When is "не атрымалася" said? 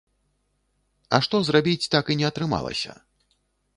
2.23-2.91